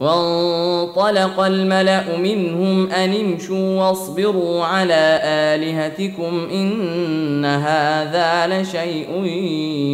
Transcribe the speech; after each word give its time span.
وانطلق 0.00 1.40
الملأ 1.40 2.16
منهم 2.16 2.90
أن 2.90 3.12
امشوا 3.14 3.80
واصبروا 3.80 4.64
على 4.64 5.20
آلهتكم 5.24 6.48
إن 6.52 7.44
هذا 7.44 8.46
لشيء 8.46 9.24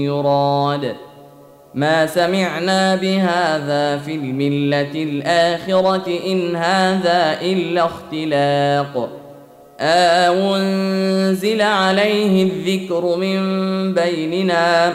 يراد. 0.05 0.95
ما 1.75 2.07
سمعنا 2.07 2.95
بهذا 2.95 3.99
في 3.99 4.15
الملة 4.15 4.95
الآخرة 4.95 6.19
إن 6.27 6.57
هذا 6.57 7.39
إلا 7.43 7.85
اختلاق. 7.85 9.09
أنزل 9.81 11.63
عليه 11.63 12.43
الذكر 12.43 13.17
من 13.17 13.41
بيننا. 13.95 14.95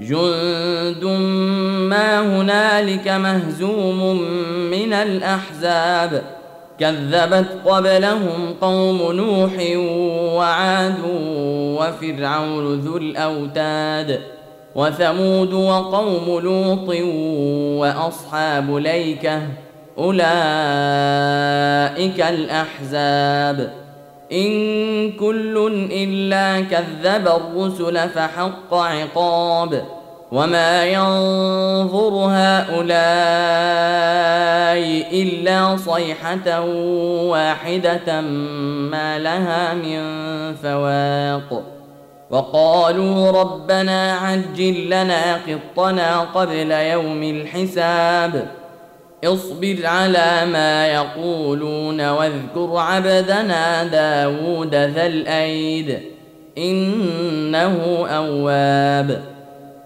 جند 0.00 1.04
ما 1.90 2.20
هنالك 2.20 3.08
مهزوم 3.08 4.20
من 4.70 4.92
الاحزاب 4.92 6.22
كذبت 6.78 7.46
قبلهم 7.64 8.54
قوم 8.60 9.12
نوح 9.12 9.52
وعاد 10.36 10.94
وفرعون 11.78 12.80
ذو 12.80 12.96
الاوتاد 12.96 14.20
وثمود 14.74 15.52
وقوم 15.52 16.40
لوط 16.40 16.88
واصحاب 17.80 18.76
ليكه 18.76 19.42
اولئك 19.98 20.20
الاحزاب 22.20 23.72
ان 24.32 25.12
كل 25.12 25.88
الا 25.92 26.60
كذب 26.60 27.28
الرسل 27.28 28.08
فحق 28.08 28.74
عقاب 28.74 29.99
وما 30.32 30.84
ينظر 30.84 32.14
هؤلاء 32.14 32.90
الا 35.12 35.76
صيحه 35.76 36.60
واحدة 37.20 38.20
ما 38.90 39.18
لها 39.18 39.74
من 39.74 40.00
فواق 40.54 41.62
وقالوا 42.30 43.30
ربنا 43.30 44.12
عجل 44.12 44.86
لنا 44.86 45.34
قطنا 45.34 46.20
قبل 46.20 46.70
يوم 46.70 47.22
الحساب 47.22 48.46
اصبر 49.24 49.76
على 49.84 50.46
ما 50.46 50.86
يقولون 50.86 52.08
واذكر 52.08 52.76
عبدنا 52.76 53.84
داود 53.84 54.74
ذا 54.74 55.06
الأيد 55.06 55.98
إنه 56.58 58.06
أواب 58.08 59.29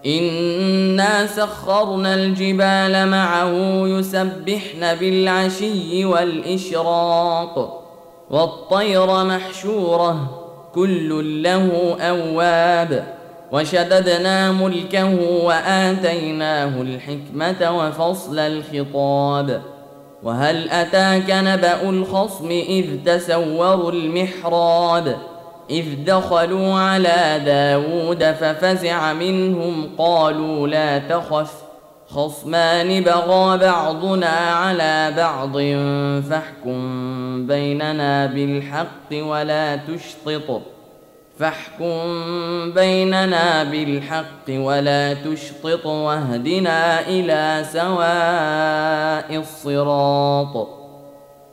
إنا 0.05 1.27
سخرنا 1.27 2.13
الجبال 2.15 3.09
معه 3.09 3.51
يسبحن 3.87 4.95
بالعشي 4.95 6.05
والإشراق 6.05 7.81
والطير 8.29 9.23
محشورة 9.23 10.41
كل 10.75 11.43
له 11.43 11.95
أواب 11.99 13.15
وشددنا 13.51 14.51
ملكه 14.51 15.15
واتيناه 15.43 16.81
الحكمه 16.81 17.77
وفصل 17.77 18.39
الخطاب 18.39 19.61
وهل 20.23 20.69
اتاك 20.69 21.29
نبا 21.29 21.89
الخصم 21.89 22.49
اذ 22.49 23.03
تسوروا 23.05 23.91
المحراب 23.91 25.17
إذ 25.69 25.85
دخلوا 26.05 26.73
على 26.73 27.41
داود 27.45 28.23
ففزع 28.23 29.13
منهم 29.13 29.89
قالوا 29.97 30.67
لا 30.67 30.99
تخف 30.99 31.53
خصمان 32.07 33.03
بغى 33.03 33.57
بعضنا 33.57 34.35
على 34.35 35.13
بعض 35.17 35.53
فاحكم 36.29 37.47
بيننا 37.47 38.25
بالحق 38.25 39.11
ولا 39.11 39.75
تشطط 39.75 40.61
فاحكم 41.39 42.01
بيننا 42.71 43.63
بالحق 43.63 44.49
ولا 44.49 45.13
تشطط 45.13 45.85
واهدنا 45.85 47.07
إلى 47.07 47.65
سواء 47.71 49.39
الصراط. 49.39 50.84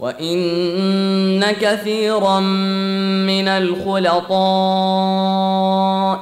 وان 0.00 1.44
كثيرا 1.52 2.40
من 2.40 3.48
الخلطاء 3.48 4.40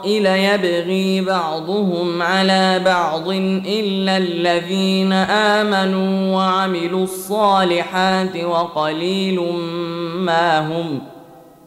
ليبغي 0.08 1.20
بعضهم 1.20 2.22
على 2.22 2.80
بعض 2.84 3.28
الا 3.66 4.16
الذين 4.16 5.12
امنوا 5.12 6.36
وعملوا 6.36 7.04
الصالحات 7.04 8.36
وقليل 8.36 9.40
ما 10.14 10.60
هم 10.60 11.00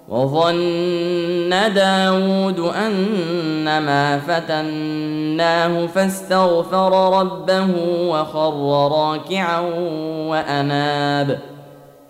وظن 0.09 1.49
داود 1.75 2.59
أنما 2.59 4.19
فتناه 4.19 5.85
فاستغفر 5.87 7.19
ربه 7.19 7.67
وخر 8.07 8.89
راكعا 8.91 9.59
وأناب 10.27 11.50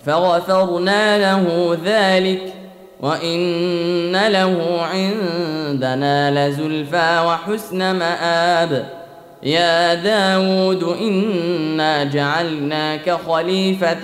فغفرنا 0.06 1.18
له 1.18 1.77
ذلك 1.86 2.53
وإن 3.00 4.27
له 4.27 4.81
عندنا 4.81 6.48
لزلفى 6.48 7.24
وحسن 7.27 7.95
مآب. 7.95 9.01
يا 9.44 9.94
داود 9.94 10.83
إنا 10.83 12.03
جعلناك 12.03 13.12
خليفة 13.27 14.01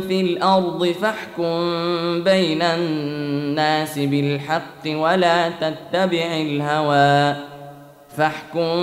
في 0.00 0.20
الأرض 0.20 0.86
فاحكم 0.86 1.54
بين 2.24 2.62
الناس 2.62 3.98
بالحق 3.98 4.84
ولا 4.86 5.48
تتبع 5.48 6.26
الهوى. 6.32 7.36
فاحكم 8.16 8.76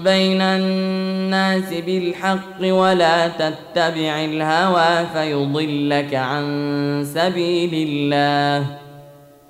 بين 0.00 0.40
الناس 0.40 1.74
بالحق 1.86 2.60
ولا 2.62 3.28
تتبع 3.28 4.24
الهوى 4.24 5.06
فيضلك 5.14 6.14
عن 6.14 7.04
سبيل 7.14 7.88
الله. 7.88 8.66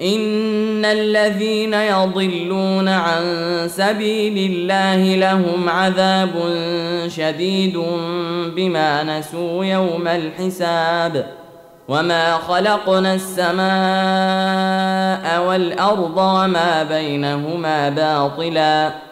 إن 0.03 0.85
الذين 0.85 1.75
يضلون 1.75 2.89
عن 2.89 3.23
سبيل 3.69 4.51
الله 4.53 5.17
لهم 5.17 5.69
عذاب 5.69 6.31
شديد 7.09 7.83
بما 8.57 9.19
نسوا 9.19 9.65
يوم 9.65 10.09
الحساب. 10.09 11.27
وما 11.89 12.35
خلقنا 12.35 13.15
السماء 13.15 13.63
والأرض 15.49 16.17
وما 16.17 16.83
بينهما 16.83 17.89
باطلا. 17.89 19.12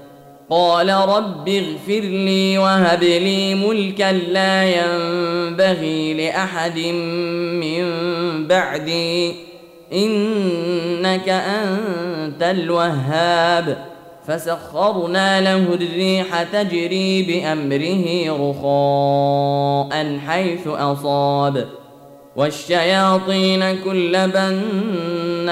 قال 0.51 0.89
رب 0.89 1.49
اغفر 1.49 1.99
لي 1.99 2.57
وهب 2.57 3.03
لي 3.03 3.55
ملكا 3.55 4.11
لا 4.11 4.63
ينبغي 4.63 6.13
لأحد 6.13 6.79
من 7.61 7.83
بعدي. 8.47 9.35
إنك 9.93 11.29
أنت 11.29 12.43
الوهاب. 12.43 13.77
فسخرنا 14.27 15.41
له 15.41 15.73
الريح 15.73 16.43
تجري 16.43 17.23
بأمره 17.23 18.05
رخاء 18.49 20.19
حيث 20.27 20.67
أصاب. 20.67 21.67
والشياطين 22.35 23.83
كل 23.83 24.27
بناء 24.27 25.51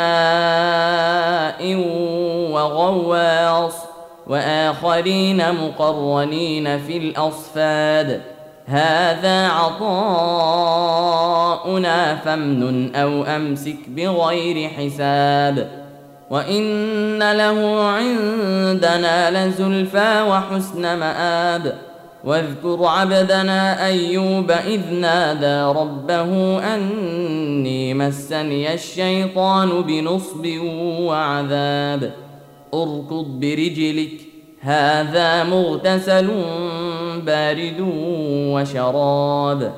وغواص. 2.52 3.89
وآخرين 4.30 5.44
مقرنين 5.54 6.80
في 6.80 6.98
الأصفاد. 6.98 8.22
هذا 8.66 9.48
عطاؤنا 9.48 10.26
فامنن 12.16 12.96
أو 12.96 13.24
أمسك 13.24 13.78
بغير 13.88 14.70
حساب. 14.70 15.70
وإن 16.30 17.20
له 17.34 17.82
عندنا 17.84 19.48
لزلفى 19.48 20.22
وحسن 20.22 20.98
مآب. 21.00 21.74
واذكر 22.24 22.86
عبدنا 22.86 23.86
أيوب 23.86 24.52
إذ 24.52 24.94
نادى 24.94 25.80
ربه 25.80 26.60
أني 26.76 27.94
مسني 27.94 28.74
الشيطان 28.74 29.82
بنصب 29.82 30.48
وعذاب. 31.00 32.12
أركض 32.74 33.26
برجلك. 33.40 34.12
هذا 34.62 35.44
مغتسل 35.44 36.30
بارد 37.26 37.86
وشراب. 38.54 39.74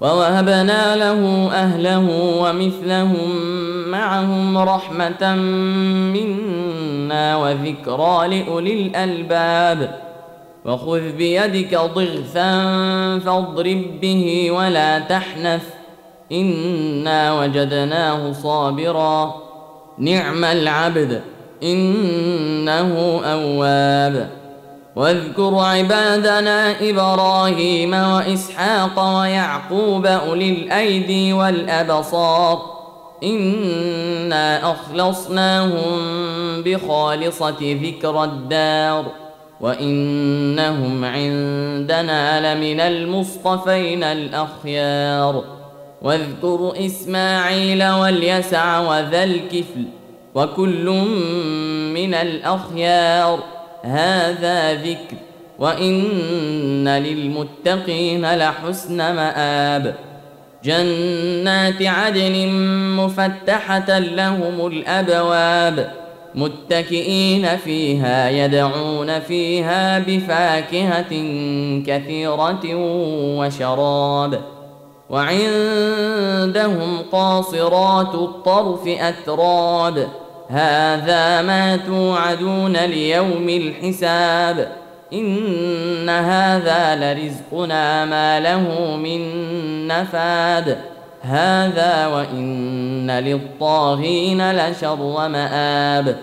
ووهبنا 0.00 0.96
له 0.96 1.50
أهله 1.52 2.08
ومثلهم 2.42 3.36
معهم 3.90 4.58
رحمة 4.58 5.34
منا 6.14 7.36
وذكرى 7.36 8.28
لأولي 8.28 8.72
الألباب. 8.72 10.00
وخذ 10.64 11.12
بيدك 11.12 11.74
ضغثا 11.74 12.62
فاضرب 13.18 13.82
به 14.02 14.50
ولا 14.50 14.98
تحنث. 14.98 15.64
إنا 16.32 17.40
وجدناه 17.40 18.32
صابرا. 18.32 19.34
نعم 19.98 20.44
العبد. 20.44 21.22
إنه 21.62 23.20
أواب. 23.24 24.28
واذكر 24.96 25.54
عبادنا 25.54 26.90
إبراهيم 26.90 27.94
وإسحاق 27.94 29.18
ويعقوب 29.18 30.06
أولي 30.06 30.50
الأيدي 30.50 31.32
والأبصار. 31.32 32.62
إنا 33.24 34.72
أخلصناهم 34.72 35.92
بخالصة 36.62 37.56
ذكر 37.60 38.24
الدار. 38.24 39.04
وإنهم 39.60 41.04
عندنا 41.04 42.54
لمن 42.54 42.80
المصطفين 42.80 44.04
الأخيار. 44.04 45.44
واذكر 46.02 46.72
إسماعيل 46.86 47.84
واليسع 47.88 48.78
وذا 48.78 49.24
الكفل. 49.24 50.01
وكل 50.34 50.90
من 51.94 52.14
الأخيار. 52.14 53.38
هذا 53.82 54.74
ذكر. 54.74 55.16
وإن 55.58 56.88
للمتقين 56.88 58.34
لحسن 58.34 58.96
مآب. 58.96 59.94
جنات 60.64 61.82
عدن 61.82 62.48
مفتحة 62.96 63.98
لهم 63.98 64.66
الأبواب. 64.66 65.92
متكئين 66.34 67.56
فيها 67.56 68.30
يدعون 68.30 69.20
فيها 69.20 69.98
بفاكهة 69.98 71.10
كثيرة 71.86 72.60
وشراب. 73.38 74.40
وعندهم 75.10 76.98
قاصرات 77.12 78.14
الطرف 78.14 78.88
أتراب. 78.88 80.08
هذا 80.52 81.42
ما 81.42 81.76
توعدون 81.76 82.76
ليوم 82.76 83.48
الحساب. 83.48 84.68
إن 85.12 86.08
هذا 86.08 86.96
لرزقنا 86.96 88.04
ما 88.04 88.40
له 88.40 88.96
من 88.96 89.20
نفاد. 89.88 90.78
هذا 91.22 92.06
وإن 92.06 93.10
للطاغين 93.10 94.52
لشر 94.52 95.28
مآب. 95.28 96.16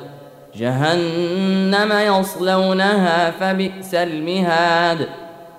جهنم 0.55 2.19
يصلونها 2.19 3.31
فبئس 3.31 3.93
المهاد. 3.93 5.07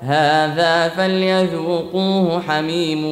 هذا 0.02 0.88
فليذوقوه 0.88 2.42
حميم 2.48 3.04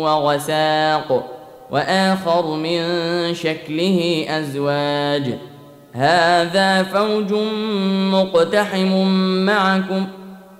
وغساق. 0.00 1.41
وآخر 1.72 2.56
من 2.56 2.80
شكله 3.34 4.24
أزواج. 4.28 5.38
هذا 5.92 6.82
فوج 6.82 7.32
مقتحم 8.12 9.06
معكم 9.46 10.06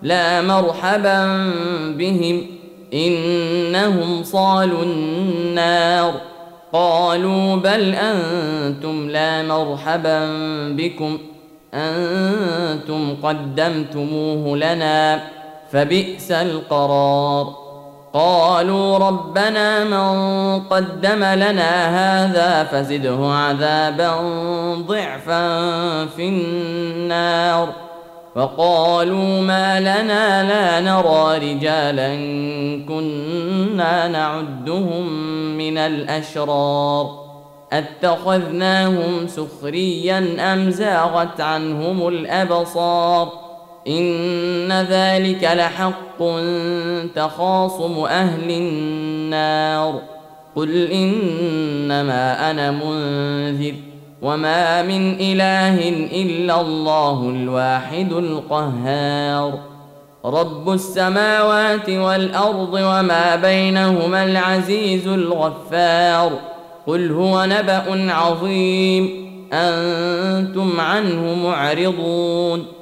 لا 0.02 0.42
مرحبا 0.42 1.24
بهم 1.98 2.46
إنهم 2.94 4.22
صالوا 4.22 4.82
النار. 4.82 6.14
قالوا 6.72 7.56
بل 7.56 7.94
أنتم 7.94 9.10
لا 9.10 9.42
مرحبا 9.42 10.18
بكم 10.72 11.18
أنتم 11.74 13.16
قدمتموه 13.22 14.56
لنا 14.56 15.22
فبئس 15.72 16.32
القرار. 16.32 17.61
قالوا 18.14 18.98
ربنا 18.98 19.84
من 19.84 20.60
قدم 20.60 21.24
لنا 21.24 21.72
هذا 21.88 22.64
فزده 22.64 23.34
عذابا 23.34 24.10
ضعفا 24.74 25.46
في 26.06 26.28
النار. 26.28 27.68
فقالوا 28.34 29.40
ما 29.40 29.80
لنا 29.80 30.42
لا 30.42 30.80
نرى 30.80 31.52
رجالا 31.52 32.14
كنا 32.88 34.08
نعدهم 34.08 35.12
من 35.58 35.78
الأشرار. 35.78 37.22
أتخذناهم 37.72 39.26
سخريا 39.26 40.36
أم 40.52 40.70
زاغت 40.70 41.40
عنهم 41.40 42.08
الأبصار؟ 42.08 43.41
إن 43.88 44.72
ذلك 44.72 45.50
لحق 45.54 46.18
تخاصم 47.14 48.04
أهل 48.04 48.50
النار. 48.50 50.02
قل 50.56 50.90
إنما 50.92 52.50
أنا 52.50 52.70
منذر 52.70 53.74
وما 54.22 54.82
من 54.82 55.14
إله 55.20 55.88
إلا 56.22 56.60
الله 56.60 57.28
الواحد 57.28 58.12
القهار. 58.12 59.58
رب 60.24 60.70
السماوات 60.70 61.90
والأرض 61.90 62.74
وما 62.74 63.36
بينهما 63.36 64.24
العزيز 64.24 65.08
الغفار. 65.08 66.32
قل 66.86 67.12
هو 67.12 67.44
نبأ 67.44 68.12
عظيم. 68.12 69.32
أنتم 69.52 70.80
عنه 70.80 71.34
معرضون. 71.34 72.81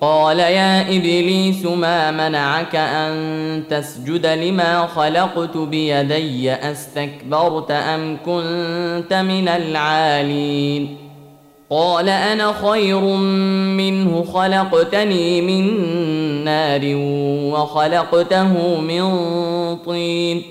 قال 0.00 0.38
يا 0.38 0.80
إبليس 0.80 1.64
ما 1.66 2.10
منعك 2.10 2.76
أن 2.76 3.62
تسجد 3.70 4.26
لما 4.26 4.86
خلقت 4.86 5.56
بيدي؟ 5.56 6.52
أستكبرت 6.52 7.70
أم 7.70 8.16
كنت 8.26 9.12
من 9.12 9.48
العالين؟ 9.48 10.96
قال 11.70 12.08
أنا 12.08 12.52
خير 12.52 13.00
منه 13.76 14.24
خلقتني 14.24 15.40
من 15.40 15.64
نار 16.44 16.80
وخلقته 17.54 18.80
من 18.80 19.02
طين. 19.76 20.42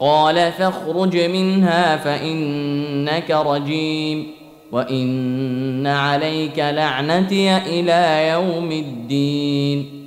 قال 0.00 0.52
فاخرج 0.52 1.16
منها 1.16 1.96
فإنك 1.96 3.30
رجيم. 3.30 4.39
وان 4.72 5.86
عليك 5.86 6.58
لعنتي 6.58 7.56
إلى 7.56 8.28
يوم 8.28 8.72
الدين. 8.72 10.06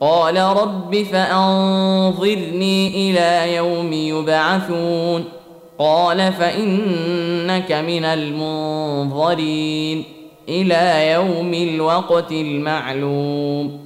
قال 0.00 0.36
رب 0.36 1.06
فانظرني 1.12 3.10
إلى 3.10 3.54
يوم 3.54 3.92
يبعثون. 3.92 5.24
قال 5.78 6.32
فانك 6.32 7.72
من 7.72 8.04
المنظرين. 8.04 10.04
إلى 10.48 11.12
يوم 11.12 11.54
الوقت 11.54 12.32
المعلوم. 12.32 13.80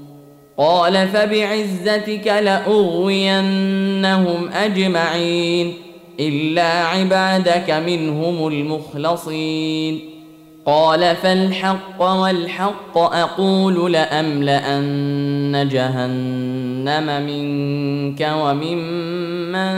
قال 0.59 1.09
فبعزتك 1.09 2.27
لاغوينهم 2.27 4.49
اجمعين. 4.49 5.75
الا 6.21 6.63
عبادك 6.63 7.71
منهم 7.71 8.49
المخلصين. 8.49 10.08
قال 10.69 11.17
فالحق 11.17 12.03
والحق 12.03 12.99
أقول 12.99 13.93
لأملأن 13.93 15.69
جهنم 15.73 17.27
منك 17.27 18.31
وممن 18.35 19.71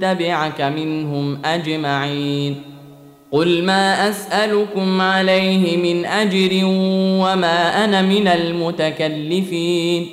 تبعك 0.00 0.60
منهم 0.60 1.38
أجمعين 1.44 2.56
قل 3.32 3.64
ما 3.64 4.08
أسألكم 4.08 5.00
عليه 5.00 5.76
من 5.76 6.04
أجر 6.06 6.60
وما 7.22 7.84
أنا 7.84 8.02
من 8.02 8.28
المتكلفين 8.28 10.06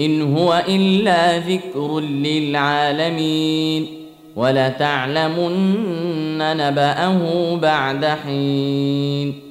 إن 0.00 0.36
هو 0.36 0.62
إلا 0.68 1.38
ذكر 1.38 2.00
للعالمين 2.00 3.86
ولتعلمن 4.36 5.58
نبأه 6.38 7.56
بعد 7.56 8.04
حين 8.04 9.49